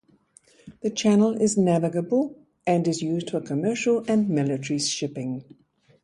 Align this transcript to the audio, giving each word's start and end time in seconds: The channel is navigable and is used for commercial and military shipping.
The 0.81 0.89
channel 0.89 1.39
is 1.39 1.59
navigable 1.59 2.35
and 2.65 2.87
is 2.87 3.03
used 3.03 3.29
for 3.29 3.39
commercial 3.39 4.03
and 4.07 4.27
military 4.29 4.79
shipping. 4.79 5.43